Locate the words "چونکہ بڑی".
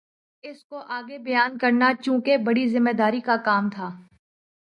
2.03-2.67